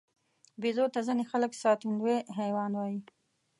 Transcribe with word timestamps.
بیزو 0.61 0.85
ته 0.93 0.99
ځینې 1.07 1.23
خلک 1.31 1.51
ساتندوی 1.63 2.17
حیوان 2.37 2.71
وایي. 2.75 2.99